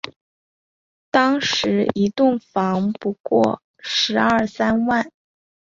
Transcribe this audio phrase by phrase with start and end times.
[1.11, 5.11] 当时一栋房不过十二三万